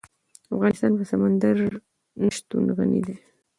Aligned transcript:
افغانستان 0.55 0.91
په 0.99 1.03
سمندر 1.11 1.57
نه 2.21 2.27
شتون 2.35 2.63
غني 2.77 2.99
دی. 3.05 3.15